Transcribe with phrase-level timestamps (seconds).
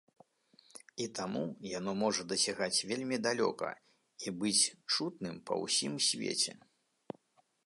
[1.03, 1.43] І таму
[1.79, 3.69] яно можа дасягаць вельмі далёка
[4.27, 4.59] і быць
[4.97, 6.53] чутным па ўсім свеце.